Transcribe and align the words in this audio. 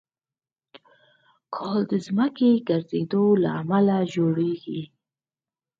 کال 1.55 1.79
د 1.91 1.93
ځمکې 2.05 2.49
د 2.57 2.63
ګرځېدو 2.67 3.23
له 3.43 3.49
امله 3.61 3.97
جوړېږي. 4.13 4.81